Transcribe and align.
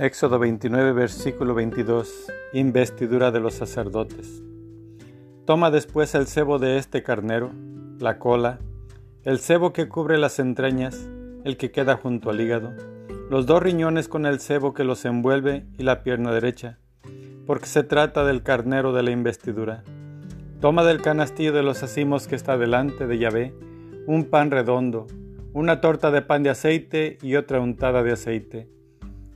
Éxodo 0.00 0.38
29, 0.38 0.92
versículo 0.92 1.52
22. 1.52 2.32
Investidura 2.54 3.30
de 3.30 3.38
los 3.38 3.52
sacerdotes. 3.52 4.42
Toma 5.44 5.70
después 5.70 6.14
el 6.14 6.26
cebo 6.26 6.58
de 6.58 6.78
este 6.78 7.02
carnero, 7.02 7.50
la 7.98 8.18
cola, 8.18 8.60
el 9.24 9.40
cebo 9.40 9.74
que 9.74 9.90
cubre 9.90 10.16
las 10.16 10.38
entrañas, 10.38 11.06
el 11.44 11.58
que 11.58 11.70
queda 11.70 11.98
junto 11.98 12.30
al 12.30 12.40
hígado, 12.40 12.72
los 13.28 13.44
dos 13.44 13.62
riñones 13.62 14.08
con 14.08 14.24
el 14.24 14.40
cebo 14.40 14.72
que 14.72 14.84
los 14.84 15.04
envuelve 15.04 15.66
y 15.76 15.82
la 15.82 16.02
pierna 16.02 16.32
derecha, 16.32 16.78
porque 17.46 17.66
se 17.66 17.82
trata 17.82 18.24
del 18.24 18.42
carnero 18.42 18.94
de 18.94 19.02
la 19.02 19.10
investidura. 19.10 19.84
Toma 20.62 20.82
del 20.82 21.02
canastillo 21.02 21.52
de 21.52 21.62
los 21.62 21.82
acimos 21.82 22.26
que 22.26 22.36
está 22.36 22.56
delante 22.56 23.06
de 23.06 23.18
Yahvé 23.18 23.54
un 24.06 24.24
pan 24.30 24.50
redondo, 24.50 25.08
una 25.52 25.82
torta 25.82 26.10
de 26.10 26.22
pan 26.22 26.42
de 26.42 26.48
aceite 26.48 27.18
y 27.20 27.36
otra 27.36 27.60
untada 27.60 28.02
de 28.02 28.12
aceite. 28.12 28.79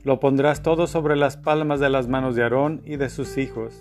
Lo 0.05 0.19
pondrás 0.19 0.61
todo 0.61 0.85
sobre 0.85 1.15
las 1.15 1.35
palmas 1.35 1.79
de 1.79 1.89
las 1.89 2.07
manos 2.07 2.35
de 2.35 2.43
Aarón 2.43 2.83
y 2.85 2.97
de 2.97 3.09
sus 3.09 3.39
hijos, 3.39 3.73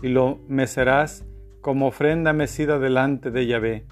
y 0.00 0.08
lo 0.08 0.40
mecerás 0.48 1.26
como 1.60 1.88
ofrenda 1.88 2.32
mecida 2.32 2.78
delante 2.78 3.30
de 3.30 3.46
Yahvé. 3.46 3.84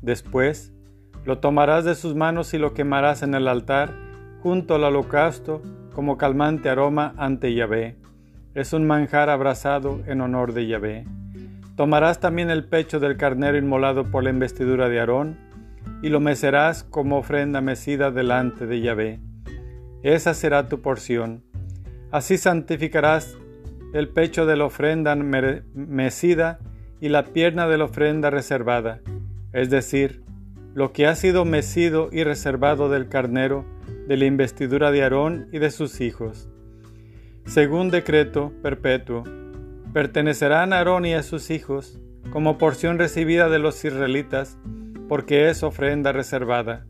Después, 0.00 0.72
lo 1.26 1.40
tomarás 1.40 1.84
de 1.84 1.94
sus 1.94 2.14
manos 2.14 2.54
y 2.54 2.58
lo 2.58 2.72
quemarás 2.72 3.22
en 3.22 3.34
el 3.34 3.48
altar 3.48 3.92
junto 4.42 4.76
al 4.76 4.84
holocausto 4.84 5.60
como 5.94 6.16
calmante 6.16 6.70
aroma 6.70 7.12
ante 7.18 7.52
Yahvé. 7.52 7.98
Es 8.54 8.72
un 8.72 8.86
manjar 8.86 9.28
abrazado 9.28 10.00
en 10.06 10.22
honor 10.22 10.54
de 10.54 10.66
Yahvé. 10.66 11.04
Tomarás 11.76 12.18
también 12.18 12.48
el 12.48 12.64
pecho 12.64 12.98
del 12.98 13.18
carnero 13.18 13.58
inmolado 13.58 14.10
por 14.10 14.24
la 14.24 14.30
investidura 14.30 14.88
de 14.88 15.00
Aarón 15.00 15.36
y 16.00 16.08
lo 16.08 16.20
mecerás 16.20 16.82
como 16.82 17.18
ofrenda 17.18 17.60
mecida 17.60 18.10
delante 18.10 18.66
de 18.66 18.80
Yahvé. 18.80 19.33
Esa 20.04 20.34
será 20.34 20.68
tu 20.68 20.82
porción. 20.82 21.42
Así 22.10 22.36
santificarás 22.36 23.38
el 23.94 24.10
pecho 24.10 24.44
de 24.44 24.54
la 24.54 24.66
ofrenda 24.66 25.16
mecida 25.16 26.58
y 27.00 27.08
la 27.08 27.24
pierna 27.24 27.66
de 27.66 27.78
la 27.78 27.84
ofrenda 27.84 28.28
reservada, 28.28 29.00
es 29.54 29.70
decir, 29.70 30.22
lo 30.74 30.92
que 30.92 31.06
ha 31.06 31.14
sido 31.14 31.46
mecido 31.46 32.10
y 32.12 32.22
reservado 32.22 32.90
del 32.90 33.08
carnero, 33.08 33.64
de 34.06 34.18
la 34.18 34.26
investidura 34.26 34.90
de 34.90 35.04
Aarón 35.04 35.48
y 35.52 35.58
de 35.58 35.70
sus 35.70 36.02
hijos. 36.02 36.50
Según 37.46 37.90
decreto 37.90 38.52
perpetuo, 38.62 39.24
pertenecerán 39.94 40.74
a 40.74 40.78
Aarón 40.78 41.06
y 41.06 41.14
a 41.14 41.22
sus 41.22 41.50
hijos 41.50 41.98
como 42.30 42.58
porción 42.58 42.98
recibida 42.98 43.48
de 43.48 43.58
los 43.58 43.82
israelitas, 43.82 44.58
porque 45.08 45.48
es 45.48 45.62
ofrenda 45.62 46.12
reservada. 46.12 46.84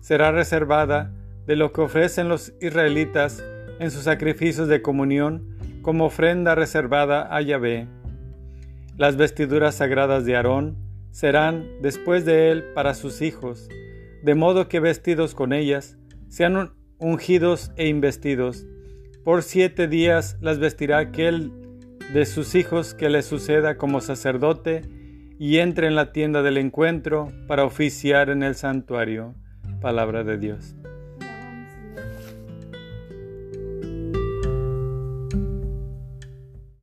Será 0.00 0.30
reservada 0.30 1.12
de 1.46 1.56
lo 1.56 1.72
que 1.72 1.80
ofrecen 1.80 2.28
los 2.28 2.52
israelitas 2.60 3.42
en 3.78 3.90
sus 3.90 4.04
sacrificios 4.04 4.68
de 4.68 4.82
comunión 4.82 5.56
como 5.82 6.06
ofrenda 6.06 6.54
reservada 6.54 7.34
a 7.34 7.40
Yahvé. 7.40 7.88
Las 8.96 9.16
vestiduras 9.16 9.76
sagradas 9.76 10.24
de 10.24 10.36
Aarón 10.36 10.76
serán 11.10 11.66
después 11.80 12.24
de 12.24 12.50
él 12.50 12.64
para 12.74 12.94
sus 12.94 13.22
hijos, 13.22 13.68
de 14.22 14.34
modo 14.34 14.68
que 14.68 14.80
vestidos 14.80 15.34
con 15.34 15.52
ellas 15.52 15.96
sean 16.28 16.72
ungidos 16.98 17.72
e 17.76 17.88
investidos. 17.88 18.66
Por 19.24 19.42
siete 19.42 19.88
días 19.88 20.36
las 20.40 20.58
vestirá 20.58 20.98
aquel 20.98 21.52
de 22.12 22.26
sus 22.26 22.54
hijos 22.54 22.94
que 22.94 23.10
le 23.10 23.22
suceda 23.22 23.76
como 23.76 24.00
sacerdote 24.00 24.82
y 25.38 25.58
entre 25.58 25.86
en 25.86 25.96
la 25.96 26.12
tienda 26.12 26.42
del 26.42 26.58
encuentro 26.58 27.28
para 27.48 27.64
oficiar 27.64 28.30
en 28.30 28.42
el 28.42 28.54
santuario. 28.54 29.34
Palabra 29.80 30.22
de 30.22 30.38
Dios. 30.38 30.76